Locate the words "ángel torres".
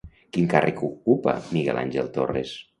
1.85-2.59